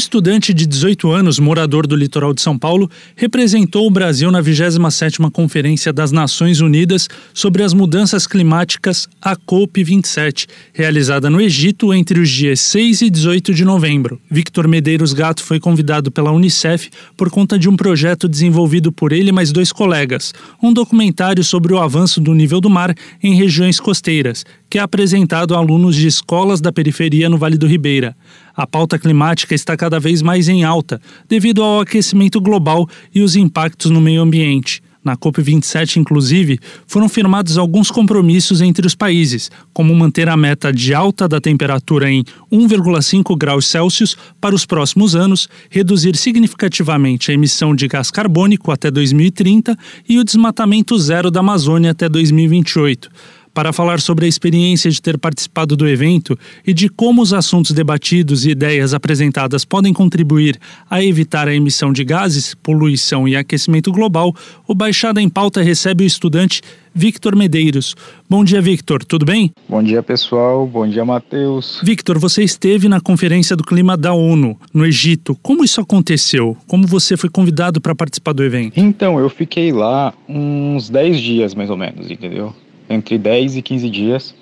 [0.00, 5.30] Estudante de 18 anos, morador do litoral de São Paulo, representou o Brasil na 27ª
[5.30, 12.30] Conferência das Nações Unidas sobre as Mudanças Climáticas, a COP27, realizada no Egito entre os
[12.30, 14.18] dias 6 e 18 de novembro.
[14.30, 19.28] Victor Medeiros Gato foi convidado pela Unicef por conta de um projeto desenvolvido por ele
[19.28, 23.78] e mais dois colegas, um documentário sobre o avanço do nível do mar em regiões
[23.78, 28.16] costeiras, que é apresentado a alunos de escolas da periferia no Vale do Ribeira.
[28.56, 33.36] A pauta climática está cada vez mais em alta devido ao aquecimento global e os
[33.36, 34.82] impactos no meio ambiente.
[35.02, 40.92] Na COP27, inclusive, foram firmados alguns compromissos entre os países, como manter a meta de
[40.92, 47.74] alta da temperatura em 1,5 graus Celsius para os próximos anos, reduzir significativamente a emissão
[47.74, 49.74] de gás carbônico até 2030
[50.06, 53.10] e o desmatamento zero da Amazônia até 2028
[53.52, 57.72] para falar sobre a experiência de ter participado do evento e de como os assuntos
[57.72, 63.92] debatidos e ideias apresentadas podem contribuir a evitar a emissão de gases, poluição e aquecimento
[63.92, 64.34] global,
[64.66, 66.62] o Baixada em Pauta recebe o estudante
[66.94, 67.94] Victor Medeiros.
[68.28, 69.50] Bom dia, Victor, tudo bem?
[69.68, 70.66] Bom dia, pessoal.
[70.66, 71.80] Bom dia, Matheus.
[71.84, 75.36] Victor, você esteve na Conferência do Clima da ONU, no Egito.
[75.42, 76.56] Como isso aconteceu?
[76.66, 78.78] Como você foi convidado para participar do evento?
[78.78, 82.54] Então, eu fiquei lá uns 10 dias, mais ou menos, entendeu?
[82.90, 84.34] Entre 10 e 15 dias.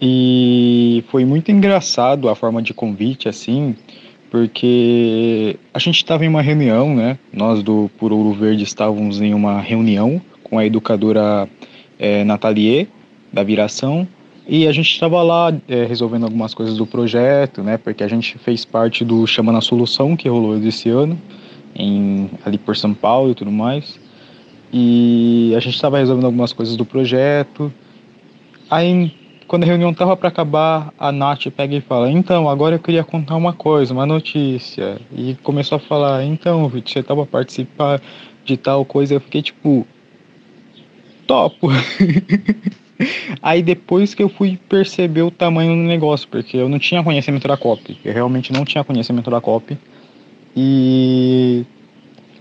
[0.00, 3.74] E foi muito engraçado a forma de convite, assim,
[4.30, 7.18] porque a gente estava em uma reunião, né?
[7.32, 11.48] Nós do Por Ouro Verde estávamos em uma reunião com a educadora
[11.98, 12.88] é, Nathalie,
[13.32, 14.06] da Viração,
[14.46, 17.76] e a gente estava lá é, resolvendo algumas coisas do projeto, né?
[17.76, 21.20] Porque a gente fez parte do Chama na Solução, que rolou esse ano,
[21.74, 24.00] em, ali por São Paulo e tudo mais.
[24.72, 27.72] E a gente estava resolvendo algumas coisas do projeto.
[28.70, 29.12] Aí,
[29.46, 33.02] quando a reunião estava para acabar, a Nath pega e fala: Então, agora eu queria
[33.02, 35.00] contar uma coisa, uma notícia.
[35.16, 38.00] E começou a falar: Então, Vitor, você estava participar
[38.44, 39.14] de tal coisa.
[39.14, 39.86] Eu fiquei tipo:
[41.26, 41.68] Topo.
[43.40, 47.46] Aí depois que eu fui perceber o tamanho do negócio, porque eu não tinha conhecimento
[47.46, 49.78] da COP, eu realmente não tinha conhecimento da COP.
[50.56, 51.64] E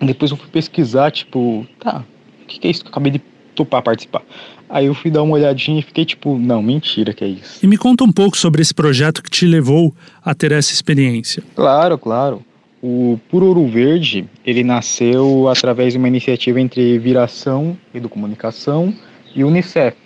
[0.01, 2.03] depois eu fui pesquisar, tipo, tá,
[2.47, 3.21] que, que é isso que eu acabei de
[3.55, 4.21] topar participar?
[4.69, 7.59] Aí eu fui dar uma olhadinha e fiquei tipo, não, mentira que é isso.
[7.63, 9.93] E me conta um pouco sobre esse projeto que te levou
[10.23, 11.43] a ter essa experiência.
[11.55, 12.43] Claro, claro.
[12.81, 18.93] O Por Ouro Verde, ele nasceu através de uma iniciativa entre Viração Educomunicação
[19.35, 19.97] e Unicef,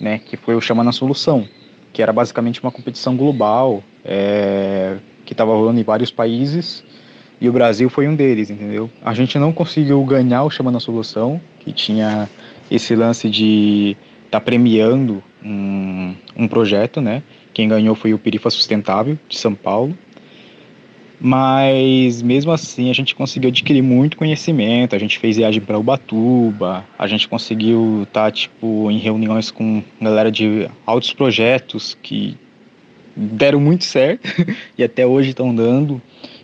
[0.00, 1.48] né, que foi o Chama na Solução,
[1.92, 6.84] que era basicamente uma competição global é, que estava rolando em vários países
[7.42, 8.88] e o Brasil foi um deles, entendeu?
[9.04, 12.30] A gente não conseguiu ganhar o Chama na Solução, que tinha
[12.70, 17.20] esse lance de estar tá premiando um, um projeto, né?
[17.52, 19.98] Quem ganhou foi o Perifa Sustentável, de São Paulo.
[21.20, 24.94] Mas mesmo assim a gente conseguiu adquirir muito conhecimento.
[24.94, 29.82] A gente fez viagem para Ubatuba, a gente conseguiu estar tá, tipo em reuniões com
[30.00, 32.36] galera de altos projetos que
[33.16, 34.28] deram muito certo
[34.78, 36.00] e até hoje estão dando.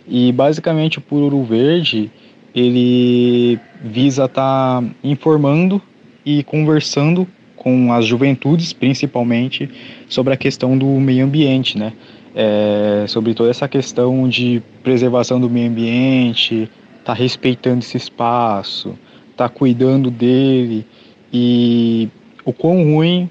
[0.09, 2.11] E basicamente o Pururu Verde
[2.53, 5.81] ele visa estar tá informando
[6.25, 9.69] e conversando com as juventudes, principalmente,
[10.07, 11.93] sobre a questão do meio ambiente, né?
[12.35, 16.69] É, sobre toda essa questão de preservação do meio ambiente,
[17.03, 18.97] tá respeitando esse espaço,
[19.35, 20.85] tá cuidando dele
[21.33, 22.07] e
[22.45, 23.29] o quão ruim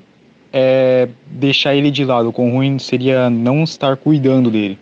[0.53, 4.79] é deixar ele de lado, o quão ruim seria não estar cuidando dele.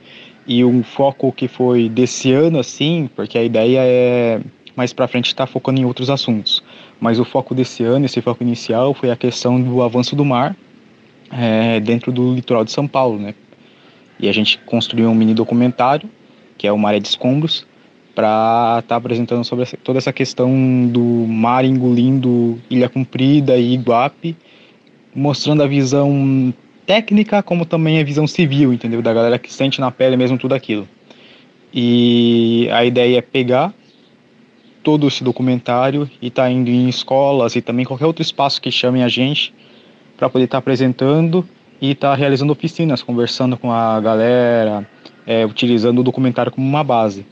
[0.47, 4.41] E um foco que foi desse ano, assim, porque a ideia é
[4.77, 6.63] mais para frente estar tá focando em outros assuntos.
[7.01, 10.55] Mas o foco desse ano, esse foco inicial, foi a questão do avanço do mar
[11.33, 13.35] é, dentro do litoral de São Paulo, né?
[14.21, 16.09] E a gente construiu um mini documentário,
[16.57, 17.67] que é o Maré de Escombros,
[18.15, 20.51] para estar tá apresentando sobre essa, toda essa questão
[20.87, 24.37] do mar engolindo Ilha Comprida e Iguape,
[25.15, 26.55] mostrando a visão
[26.87, 29.03] técnica como também a visão civil, entendeu?
[29.03, 30.89] Da galera que sente na pele mesmo tudo aquilo.
[31.75, 33.75] E a ideia é pegar
[34.83, 39.03] todo esse documentário e tá indo em escolas e também qualquer outro espaço que chamem
[39.03, 39.53] a gente
[40.17, 41.47] para poder estar tá apresentando
[41.81, 44.89] e estar tá realizando oficinas, conversando com a galera,
[45.27, 47.27] é, utilizando o documentário como uma base.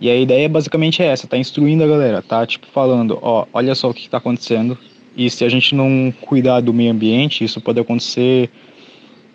[0.00, 3.74] E a ideia basicamente é essa, tá instruindo a galera, tá tipo falando, ó, olha
[3.74, 4.76] só o que está acontecendo
[5.16, 8.50] e se a gente não cuidar do meio ambiente, isso pode acontecer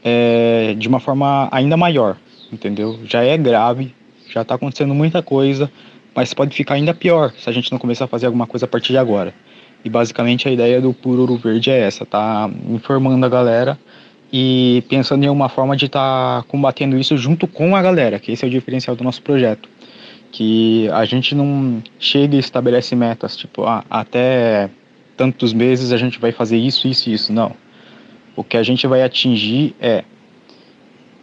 [0.03, 2.17] é, de uma forma ainda maior,
[2.51, 2.99] entendeu?
[3.05, 3.93] Já é grave,
[4.29, 5.71] já está acontecendo muita coisa,
[6.15, 8.69] mas pode ficar ainda pior se a gente não começar a fazer alguma coisa a
[8.69, 9.33] partir de agora.
[9.83, 13.79] E basicamente a ideia do Puro Ouro Verde é essa, tá informando a galera
[14.31, 18.31] e pensando em uma forma de estar tá combatendo isso junto com a galera, que
[18.31, 19.67] esse é o diferencial do nosso projeto.
[20.31, 24.69] Que a gente não chega e estabelece metas, tipo, ah, até
[25.17, 27.33] tantos meses a gente vai fazer isso, isso e isso.
[27.33, 27.53] Não.
[28.35, 30.03] O que a gente vai atingir é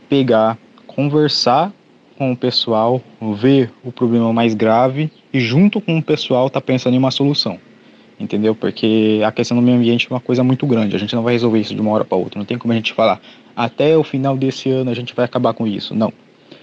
[0.08, 1.72] pegar, conversar
[2.16, 3.00] com o pessoal,
[3.36, 7.58] ver o problema mais grave e junto com o pessoal tá pensando em uma solução
[8.18, 8.54] entendeu?
[8.54, 11.34] Porque a questão do meio ambiente é uma coisa muito grande, a gente não vai
[11.34, 13.20] resolver isso de uma hora para outra, não tem como a gente falar,
[13.54, 16.12] até o final desse ano a gente vai acabar com isso, não.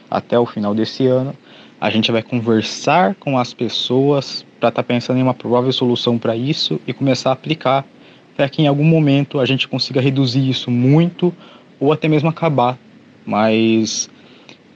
[0.10, 1.34] Até o final desse ano
[1.80, 6.18] a gente vai conversar com as pessoas para estar tá pensando em uma provável solução
[6.18, 7.86] para isso e começar a aplicar
[8.36, 11.34] para que em algum momento a gente consiga reduzir isso muito
[11.80, 12.78] ou até mesmo acabar.
[13.26, 14.10] Mas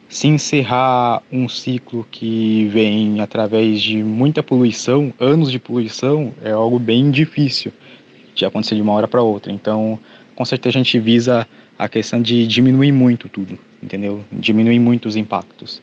[0.07, 6.79] se encerrar um ciclo que vem através de muita poluição, anos de poluição, é algo
[6.79, 7.71] bem difícil
[8.33, 9.51] de acontecer de uma hora para outra.
[9.51, 9.99] Então,
[10.35, 11.47] com certeza a gente visa
[11.77, 14.23] a questão de diminuir muito tudo, entendeu?
[14.31, 15.81] Diminuir muito os impactos.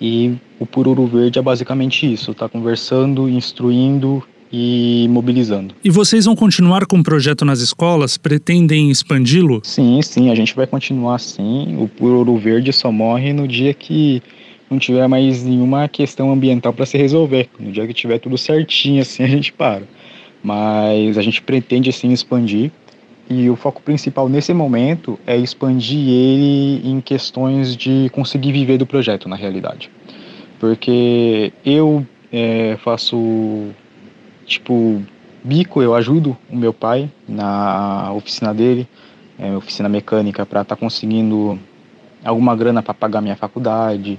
[0.00, 4.22] E o Pururu Verde é basicamente isso, tá conversando, instruindo
[4.52, 5.74] e mobilizando.
[5.82, 8.18] E vocês vão continuar com o projeto nas escolas?
[8.18, 9.60] Pretendem expandi-lo?
[9.64, 11.76] Sim, sim, a gente vai continuar sim.
[11.80, 14.22] O Puro Verde só morre no dia que
[14.70, 17.48] não tiver mais nenhuma questão ambiental para se resolver.
[17.58, 19.82] No dia que tiver tudo certinho, assim, a gente para.
[20.42, 22.70] Mas a gente pretende sim expandir.
[23.30, 28.84] E o foco principal nesse momento é expandir ele em questões de conseguir viver do
[28.84, 29.90] projeto, na realidade.
[30.58, 33.72] Porque eu é, faço
[34.52, 35.02] tipo,
[35.42, 38.86] bico, eu ajudo o meu pai na oficina dele,
[39.38, 41.58] é, oficina mecânica, para estar tá conseguindo
[42.24, 44.18] alguma grana para pagar minha faculdade.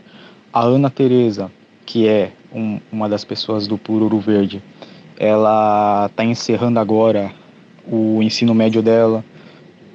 [0.52, 1.52] A Ana Teresa,
[1.86, 4.62] que é um, uma das pessoas do Puro Verde,
[5.18, 7.32] ela está encerrando agora
[7.88, 9.24] o ensino médio dela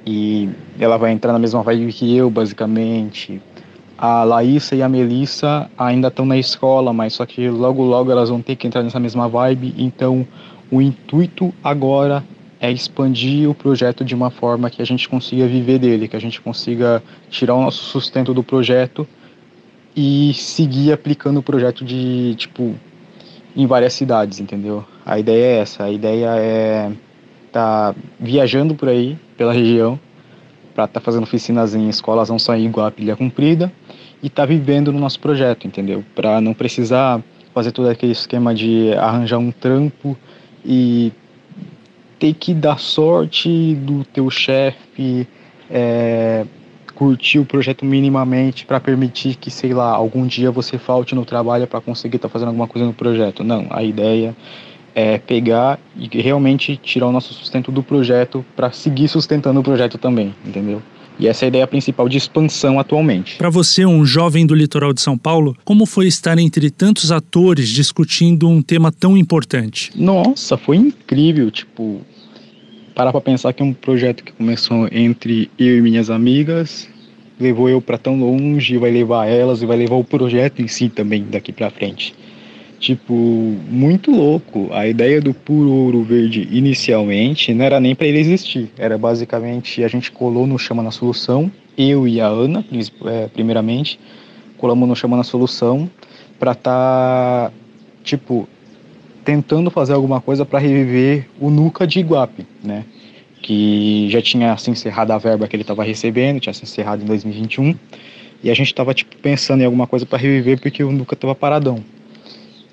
[0.05, 0.49] e
[0.79, 3.41] ela vai entrar na mesma vibe que eu, basicamente.
[4.01, 8.29] A Laísa e a Melissa ainda estão na escola, mas só que logo logo elas
[8.29, 9.75] vão ter que entrar nessa mesma vibe.
[9.77, 10.25] Então,
[10.71, 12.23] o intuito agora
[12.61, 16.19] é expandir o projeto de uma forma que a gente consiga viver dele, que a
[16.19, 19.05] gente consiga tirar o nosso sustento do projeto
[19.93, 22.73] e seguir aplicando o projeto de tipo
[23.53, 24.85] em várias cidades, entendeu?
[25.05, 26.91] A ideia é essa, a ideia é
[27.51, 29.99] tá viajando por aí pela região
[30.73, 33.69] para estar tá fazendo oficinas em escolas não só em Iguape, Ilha Comprida
[34.21, 36.03] e estar tá vivendo no nosso projeto, entendeu?
[36.15, 37.21] Para não precisar
[37.53, 40.17] fazer todo aquele esquema de arranjar um trampo
[40.63, 41.11] e
[42.17, 45.27] ter que dar sorte do teu chefe
[45.69, 46.45] é,
[46.99, 51.65] curtir o projeto minimamente para permitir que, sei lá, algum dia você falte no trabalho
[51.65, 53.41] para conseguir estar tá fazendo alguma coisa no projeto.
[53.41, 54.35] Não, a ideia
[54.93, 59.97] é pegar e realmente tirar o nosso sustento do projeto para seguir sustentando o projeto
[59.97, 60.81] também, entendeu?
[61.19, 63.35] E essa é a ideia principal de expansão atualmente.
[63.35, 67.67] Para você, um jovem do litoral de São Paulo, como foi estar entre tantos atores
[67.67, 69.91] discutindo um tema tão importante?
[69.95, 72.01] Nossa, foi incrível, tipo,
[72.95, 76.87] parar para pensar que é um projeto que começou entre eu e minhas amigas
[77.39, 80.89] levou eu para tão longe, vai levar elas e vai levar o projeto em si
[80.89, 82.13] também daqui para frente.
[82.79, 84.69] Tipo, muito louco.
[84.71, 88.71] A ideia do puro ouro verde inicialmente não era nem para ele existir.
[88.77, 92.63] Era basicamente a gente colou no Chama na Solução, eu e a Ana,
[93.05, 93.99] é, primeiramente,
[94.57, 95.89] colamos no Chama na Solução
[96.39, 97.53] para estar, tá,
[98.01, 98.47] tipo,
[99.25, 102.85] tentando fazer alguma coisa para reviver o Nuca de Iguape, né?
[103.41, 107.05] Que já tinha se encerrado a verba que ele estava recebendo, tinha se encerrado em
[107.05, 107.75] 2021.
[108.41, 111.35] E a gente estava tipo pensando em alguma coisa para reviver porque o Nuca estava
[111.35, 111.83] paradão.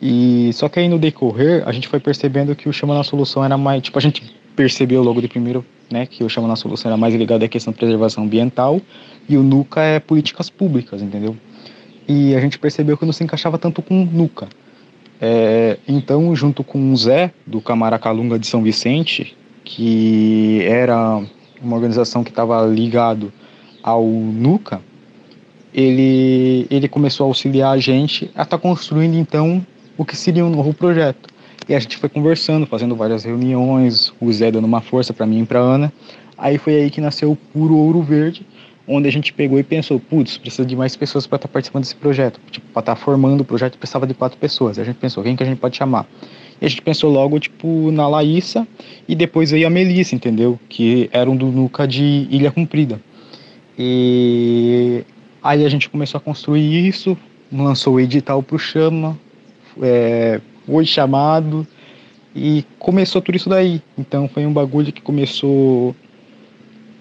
[0.01, 3.45] E só que aí no decorrer a gente foi percebendo que o chama na solução
[3.45, 4.23] era mais, tipo a gente
[4.55, 7.73] percebeu logo de primeiro, né, que o chama na solução era mais ligado à questão
[7.73, 8.81] de preservação ambiental
[9.29, 11.37] e o Nuca é políticas públicas, entendeu?
[12.09, 14.49] E a gente percebeu que não se encaixava tanto com o Nuca.
[15.21, 21.21] É, então, junto com o Zé do Camaracalunga de São Vicente, que era
[21.61, 23.33] uma organização que estava ligado
[23.83, 24.81] ao Nuca,
[25.75, 29.65] ele, ele começou a auxiliar a gente a estar tá construindo então
[29.97, 31.29] o que seria um novo projeto.
[31.69, 35.43] E a gente foi conversando, fazendo várias reuniões, o Zé dando uma força para mim
[35.43, 35.93] e para Ana.
[36.39, 38.47] Aí foi aí que nasceu o Puro Ouro Verde,
[38.87, 41.83] onde a gente pegou e pensou, putz, precisa de mais pessoas para estar tá participando
[41.83, 42.39] desse projeto.
[42.51, 44.79] Tipo, para estar tá formando o projeto precisava de quatro pessoas.
[44.79, 46.07] a gente pensou, quem que a gente pode chamar?
[46.61, 48.67] E a gente pensou logo, tipo, na Laísa
[49.09, 50.59] e depois veio a Melissa, entendeu?
[50.69, 53.01] Que eram do Nuca de Ilha Comprida.
[53.79, 55.05] E
[55.47, 57.17] Aí a gente começou a construir isso,
[57.53, 59.17] lançou o edital pro Chama,
[59.83, 61.67] é, foi chamado
[62.35, 63.81] e começou tudo isso daí.
[63.97, 65.95] Então foi um bagulho que começou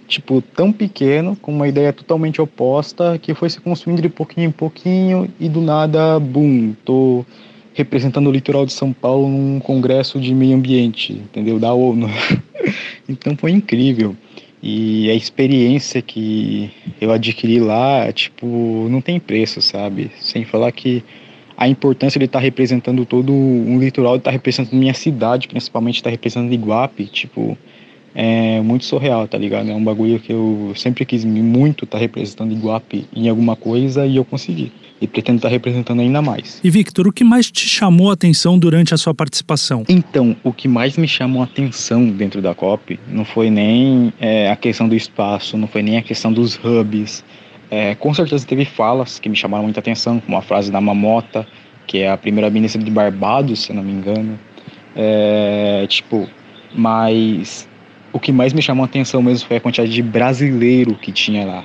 [0.07, 4.51] tipo tão pequeno, com uma ideia totalmente oposta, que foi se construindo de pouquinho em
[4.51, 7.25] pouquinho e do nada, bum, tô
[7.73, 11.59] representando o litoral de São Paulo num congresso de meio ambiente, entendeu?
[11.59, 12.09] Da ONU.
[13.09, 14.15] então foi incrível.
[14.63, 18.47] E a experiência que eu adquiri lá, tipo,
[18.89, 20.09] não tem preço, sabe?
[20.19, 21.03] Sem falar que
[21.57, 25.47] a importância de estar tá representando todo um litoral, de estar tá representando minha cidade,
[25.47, 27.57] principalmente estar tá representando Iguape, tipo,
[28.15, 29.69] é muito surreal, tá ligado?
[29.69, 34.05] É um bagulho que eu sempre quis muito estar tá representando Iguape em alguma coisa
[34.05, 34.71] e eu consegui.
[35.01, 36.61] E pretendo estar tá representando ainda mais.
[36.63, 39.83] E Victor, o que mais te chamou a atenção durante a sua participação?
[39.89, 44.49] Então, o que mais me chamou a atenção dentro da COP não foi nem é,
[44.49, 47.25] a questão do espaço, não foi nem a questão dos hubs,
[47.69, 51.47] é, com certeza teve falas que me chamaram muita atenção, como a frase da Mamota,
[51.87, 54.39] que é a primeira ministra de Barbados, se não me engano.
[54.95, 56.27] É, tipo,
[56.73, 57.67] mas
[58.13, 61.45] o que mais me chamou a atenção mesmo foi a quantidade de brasileiro que tinha
[61.45, 61.63] lá.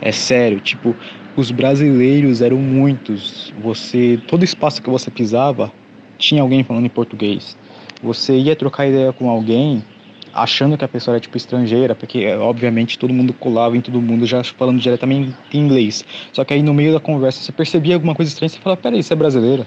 [0.00, 0.94] É sério, tipo,
[1.36, 3.52] os brasileiros eram muitos.
[3.62, 5.72] Você, todo espaço que você pisava,
[6.16, 7.56] tinha alguém falando em português.
[8.02, 9.84] Você ia trocar ideia com alguém,
[10.32, 14.26] achando que a pessoa era tipo estrangeira, porque obviamente todo mundo colava em todo mundo
[14.26, 16.04] já falando diretamente em inglês.
[16.32, 19.02] Só que aí no meio da conversa você percebia alguma coisa estranha você falava, peraí,
[19.02, 19.66] você é brasileira?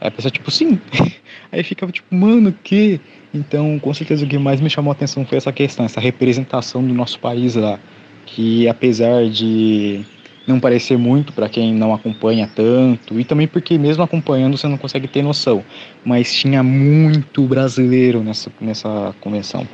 [0.00, 0.80] Aí a pessoa tipo, sim.
[1.52, 3.00] aí ficava tipo, mano, que?
[3.32, 6.82] Então, com certeza o que mais me chamou a atenção foi essa questão, essa representação
[6.82, 7.78] do nosso país lá,
[8.24, 10.04] que apesar de
[10.48, 14.78] não parecer muito para quem não acompanha tanto, e também porque mesmo acompanhando você não
[14.78, 15.64] consegue ter noção,
[16.04, 19.66] mas tinha muito brasileiro nessa, nessa convenção.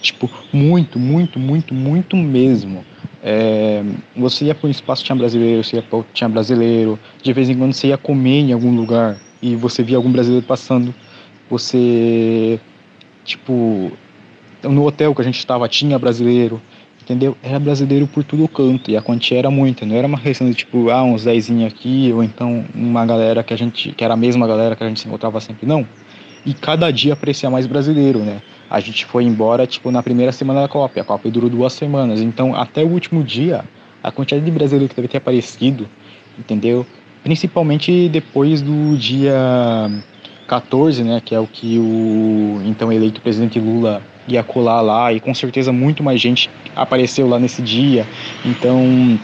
[0.00, 2.84] Tipo, muito, muito, muito, muito mesmo.
[3.22, 3.82] É,
[4.16, 7.56] você ia para um espaço tinha brasileiro, você ia pra, tinha brasileiro, de vez em
[7.56, 10.94] quando você ia comer em algum lugar e você via algum brasileiro passando,
[11.50, 12.58] você,
[13.24, 13.92] tipo,
[14.62, 16.60] no hotel que a gente estava tinha brasileiro,
[17.10, 17.36] entendeu?
[17.42, 20.54] Era brasileiro por todo canto e a quantia era muita, não era uma questão de
[20.54, 24.16] tipo, ah, uns dezinho aqui ou então uma galera que a gente, que era a
[24.16, 25.84] mesma galera que a gente se encontrava sempre, não.
[26.46, 28.40] E cada dia aparecia mais brasileiro, né?
[28.70, 32.20] A gente foi embora, tipo, na primeira semana da Copa, a Copa durou duas semanas,
[32.20, 33.64] então até o último dia,
[34.02, 35.88] a quantidade de brasileiro que deve ter aparecido,
[36.38, 36.86] entendeu?
[37.24, 39.34] Principalmente depois do dia
[40.50, 45.20] 14, né, que é o que o então eleito presidente Lula ia colar lá e
[45.20, 48.04] com certeza muito mais gente apareceu lá nesse dia.
[48.44, 49.16] Então,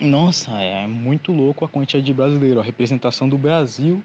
[0.00, 4.02] nossa, é muito louco a quantidade de brasileiro, a representação do Brasil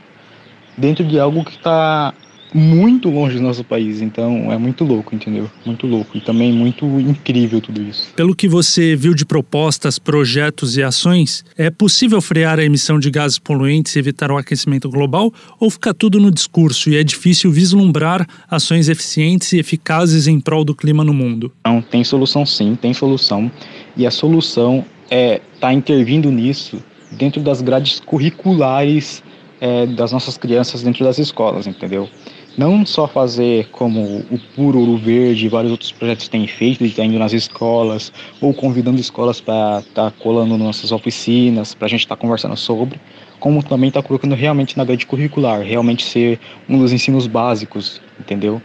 [0.77, 2.13] dentro de algo que está
[2.53, 4.01] muito longe do nosso país.
[4.01, 5.49] Então é muito louco, entendeu?
[5.65, 6.17] Muito louco.
[6.17, 8.13] E também muito incrível tudo isso.
[8.15, 13.09] Pelo que você viu de propostas, projetos e ações, é possível frear a emissão de
[13.09, 15.33] gases poluentes e evitar o aquecimento global?
[15.59, 20.63] Ou fica tudo no discurso e é difícil vislumbrar ações eficientes e eficazes em prol
[20.63, 21.51] do clima no mundo?
[21.65, 23.51] Não, tem solução sim, tem solução.
[23.95, 29.23] E a solução é estar tá intervindo nisso dentro das grades curriculares
[29.59, 32.09] é, das nossas crianças dentro das escolas, entendeu?
[32.57, 36.89] Não só fazer como o Puro Ouro Verde e vários outros projetos têm feito, de
[36.89, 38.11] estar indo nas escolas
[38.41, 42.21] ou convidando escolas para estar tá colando nas nossas oficinas, para a gente estar tá
[42.21, 42.99] conversando sobre,
[43.39, 48.59] como também está colocando realmente na grade curricular, realmente ser um dos ensinos básicos, entendeu?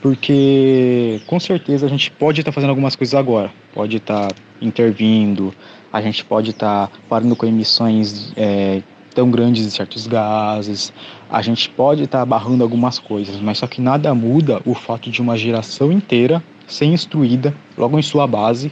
[0.00, 4.34] Porque com certeza a gente pode estar tá fazendo algumas coisas agora, pode estar tá
[4.62, 5.52] intervindo,
[5.92, 8.80] a gente pode estar tá parando com emissões é,
[9.14, 10.92] tão grandes de certos gases.
[11.34, 15.10] A gente pode estar tá barrando algumas coisas, mas só que nada muda o fato
[15.10, 18.70] de uma geração inteira ser instruída logo em sua base,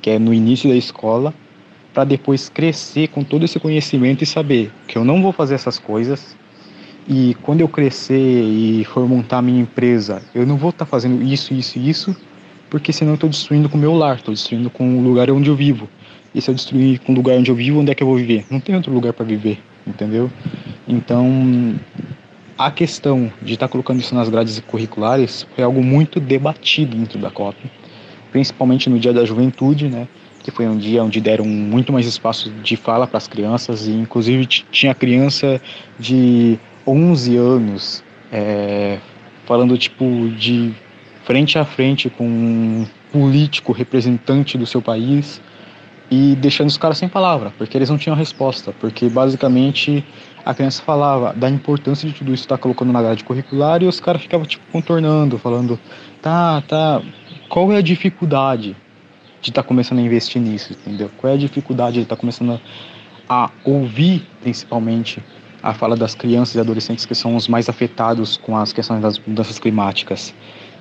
[0.00, 1.32] que é no início da escola,
[1.94, 5.78] para depois crescer com todo esse conhecimento e saber que eu não vou fazer essas
[5.78, 6.36] coisas.
[7.08, 11.22] E quando eu crescer e for montar minha empresa, eu não vou estar tá fazendo
[11.22, 12.16] isso, isso e isso,
[12.68, 15.48] porque senão eu estou destruindo com o meu lar, estou destruindo com o lugar onde
[15.48, 15.88] eu vivo.
[16.34, 18.16] E se eu destruir com o lugar onde eu vivo, onde é que eu vou
[18.16, 18.44] viver?
[18.50, 20.30] Não tem outro lugar para viver entendeu?
[20.86, 21.74] Então,
[22.56, 27.18] a questão de estar tá colocando isso nas grades curriculares foi algo muito debatido dentro
[27.18, 27.56] da COP,
[28.30, 30.06] principalmente no Dia da Juventude, né?
[30.42, 33.92] Que foi um dia onde deram muito mais espaço de fala para as crianças e,
[33.92, 35.60] inclusive, tinha criança
[35.98, 38.98] de 11 anos é,
[39.46, 40.74] falando tipo de
[41.24, 45.40] frente a frente com um político representante do seu país
[46.12, 50.04] e deixando os caras sem palavra, porque eles não tinham resposta, porque basicamente
[50.44, 53.86] a criança falava da importância de tudo isso estar tá colocando na grade curricular e
[53.86, 55.80] os caras ficavam tipo contornando, falando,
[56.20, 57.00] tá, tá,
[57.48, 58.76] qual é a dificuldade
[59.40, 61.10] de estar tá começando a investir nisso, entendeu?
[61.16, 62.60] Qual é a dificuldade de estar tá começando
[63.26, 65.18] a ouvir principalmente
[65.62, 69.18] a fala das crianças e adolescentes que são os mais afetados com as questões das
[69.18, 70.34] mudanças climáticas.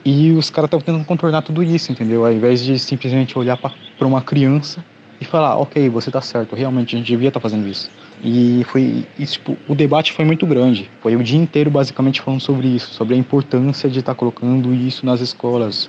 [0.04, 2.26] E os caras estão tentando contornar tudo isso, entendeu?
[2.26, 4.84] Ao invés de simplesmente olhar para uma criança
[5.22, 7.92] e falar, ok, você está certo, realmente a gente devia estar tá fazendo isso.
[8.24, 10.90] E foi, tipo, o debate foi muito grande.
[11.00, 14.74] Foi o dia inteiro basicamente falando sobre isso, sobre a importância de estar tá colocando
[14.74, 15.88] isso nas escolas,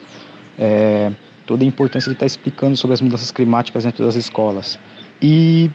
[0.59, 1.11] é,
[1.47, 4.79] toda a importância de estar tá explicando sobre as mudanças climáticas dentro das escolas.
[5.21, 5.71] E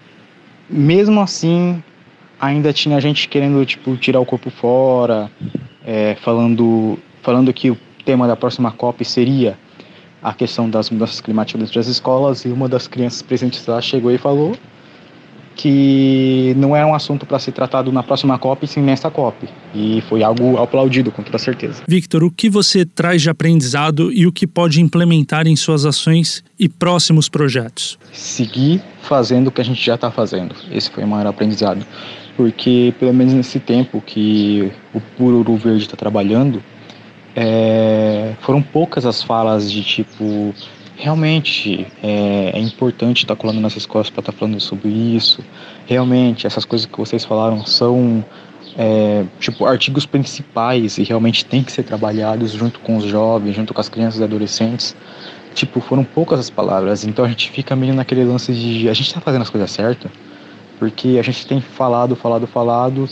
[0.69, 1.81] mesmo assim,
[2.39, 5.31] ainda tinha gente querendo tipo tirar o corpo fora,
[5.83, 9.57] é, falando falando que o tema da próxima COP seria
[10.21, 14.11] a questão das mudanças climáticas dentro das escolas e uma das crianças presentes lá chegou
[14.11, 14.57] e falou
[15.57, 19.49] que não era um assunto para ser tratado na próxima COP, sim nessa COP.
[19.73, 21.81] E foi algo aplaudido, com toda certeza.
[21.87, 26.43] Victor, o que você traz de aprendizado e o que pode implementar em suas ações
[26.59, 27.97] e próximos projetos?
[28.13, 30.55] Seguir fazendo o que a gente já está fazendo.
[30.71, 31.83] Esse foi o maior aprendizado
[32.37, 36.61] porque pelo menos nesse tempo que o Pururu Verde está trabalhando,
[37.39, 40.55] é, foram poucas as falas de tipo
[40.95, 45.43] realmente é, é importante estar tá colando nas escolas para estar tá falando sobre isso.
[45.85, 48.25] Realmente essas coisas que vocês falaram são
[48.75, 53.71] é, tipo artigos principais e realmente tem que ser trabalhados junto com os jovens, junto
[53.71, 54.95] com as crianças e adolescentes.
[55.53, 59.07] Tipo, foram poucas as palavras, então a gente fica meio naquele lance de a gente
[59.07, 60.11] está fazendo as coisas certas
[60.79, 63.09] porque a gente tem falado, falado, falado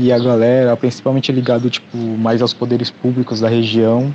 [0.00, 4.14] e a galera, principalmente ligado tipo mais aos poderes públicos da região,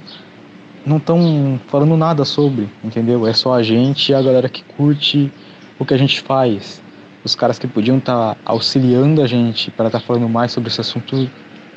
[0.85, 3.27] não estão falando nada sobre, entendeu?
[3.27, 5.31] É só a gente e a galera que curte
[5.77, 6.81] o que a gente faz.
[7.23, 10.69] Os caras que podiam estar tá auxiliando a gente para estar tá falando mais sobre
[10.69, 11.29] esse assunto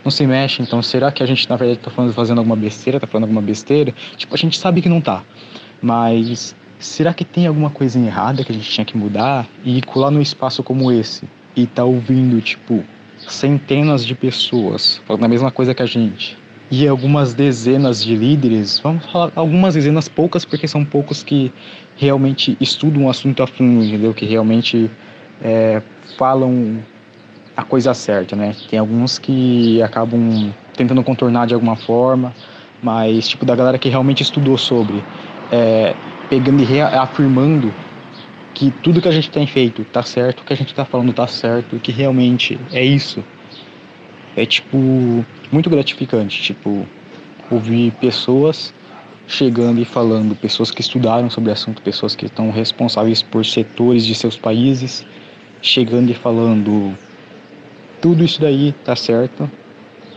[0.02, 0.62] não se mexe.
[0.62, 2.97] Então, será que a gente na verdade está fazendo alguma besteira?
[2.97, 3.92] Está falando alguma besteira?
[4.16, 5.23] Tipo, a gente sabe que não tá,
[5.83, 9.47] mas será que tem alguma coisa errada que a gente tinha que mudar?
[9.64, 12.85] E colar num espaço como esse e tá ouvindo, tipo,
[13.28, 16.38] centenas de pessoas falando a mesma coisa que a gente.
[16.70, 21.52] E algumas dezenas de líderes, vamos falar algumas dezenas, poucas, porque são poucos que
[21.96, 24.14] realmente estudam o assunto a fundo, entendeu?
[24.14, 24.88] Que realmente
[25.42, 25.83] é,
[26.16, 26.78] falam
[27.56, 28.54] a coisa certa, né?
[28.68, 32.33] Tem alguns que acabam tentando contornar de alguma forma,
[32.80, 35.02] mas tipo da galera que realmente estudou sobre,
[35.50, 35.94] é,
[36.28, 37.74] pegando e reafirmando
[38.54, 41.26] que tudo que a gente tem feito tá certo, que a gente tá falando tá
[41.26, 43.22] certo, que realmente é isso.
[44.36, 46.86] É tipo muito gratificante, tipo
[47.50, 48.72] ouvir pessoas
[49.26, 54.04] chegando e falando, pessoas que estudaram sobre o assunto, pessoas que estão responsáveis por setores
[54.04, 55.06] de seus países,
[55.62, 56.96] chegando e falando
[58.00, 59.48] tudo isso daí tá certo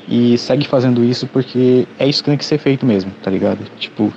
[0.07, 3.59] e segue fazendo isso porque é isso que tem que ser feito mesmo, tá ligado?
[3.77, 4.11] Tipo,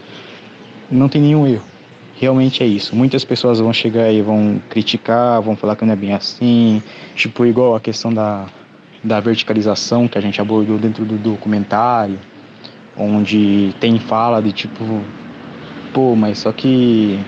[0.91, 1.76] não tem nenhum erro
[2.19, 2.97] realmente é isso.
[2.97, 6.83] Muitas pessoas vão chegar e vão criticar, vão falar que não é bem assim,
[7.15, 8.47] tipo igual a questão da,
[9.05, 12.19] da verticalização que a gente abordou dentro do documentário,
[12.97, 15.01] onde tem fala de tipo,
[15.93, 17.19] pô, mas só que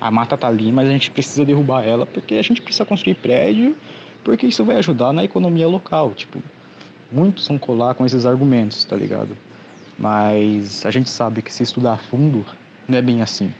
[0.00, 3.14] a mata tá ali, mas a gente precisa derrubar ela porque a gente precisa construir
[3.16, 3.76] prédio,
[4.24, 6.40] porque isso vai ajudar na economia local, tipo,
[7.10, 9.36] muitos vão colar com esses argumentos, tá ligado?
[9.98, 12.46] Mas a gente sabe que se estudar a fundo,
[12.88, 13.52] não é bem assim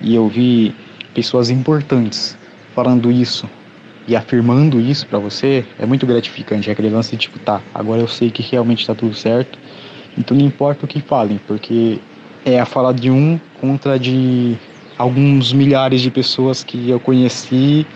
[0.00, 0.74] e eu vi
[1.14, 2.36] pessoas importantes
[2.74, 3.48] falando isso
[4.06, 6.68] e afirmando isso para você, é muito gratificante.
[6.68, 9.58] É aquele lance de tipo, tá, agora eu sei que realmente está tudo certo,
[10.16, 11.98] então não importa o que falem, porque
[12.44, 14.56] é a fala de um contra de
[14.96, 17.86] alguns milhares de pessoas que eu conheci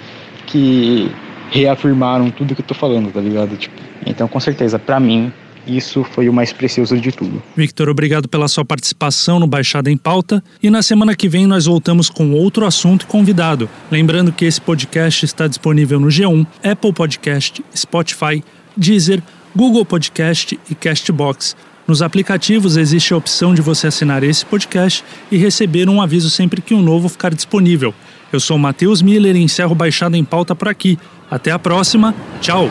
[0.46, 1.10] que
[1.50, 3.56] reafirmaram tudo que eu tô falando, tá ligado?
[3.56, 5.32] Tipo, então, com certeza, para mim,
[5.66, 7.42] isso foi o mais precioso de tudo.
[7.57, 10.42] Victor, obrigado pela sua participação no Baixada em Pauta.
[10.62, 13.68] E na semana que vem nós voltamos com outro assunto convidado.
[13.90, 18.42] Lembrando que esse podcast está disponível no G1, Apple Podcast, Spotify,
[18.77, 19.23] Deezer,
[19.55, 21.57] Google Podcast e Castbox.
[21.87, 26.62] Nos aplicativos existe a opção de você assinar esse podcast e receber um aviso sempre
[26.62, 27.92] que um novo ficar disponível.
[28.33, 30.96] Eu sou Matheus Miller e encerro Baixada em Pauta por aqui.
[31.29, 32.14] Até a próxima.
[32.40, 32.70] Tchau!